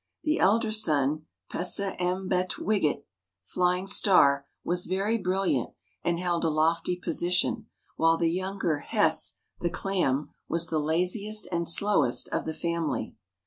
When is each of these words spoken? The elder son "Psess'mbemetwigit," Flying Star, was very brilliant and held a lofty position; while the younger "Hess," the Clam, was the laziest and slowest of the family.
The 0.23 0.39
elder 0.39 0.71
son 0.71 1.27
"Psess'mbemetwigit," 1.51 3.03
Flying 3.43 3.85
Star, 3.85 4.47
was 4.63 4.87
very 4.87 5.19
brilliant 5.19 5.75
and 6.03 6.17
held 6.19 6.43
a 6.43 6.49
lofty 6.49 6.95
position; 6.95 7.67
while 7.97 8.17
the 8.17 8.31
younger 8.31 8.79
"Hess," 8.79 9.35
the 9.59 9.69
Clam, 9.69 10.31
was 10.49 10.65
the 10.69 10.79
laziest 10.79 11.47
and 11.51 11.69
slowest 11.69 12.29
of 12.29 12.45
the 12.45 12.53
family. 12.55 13.13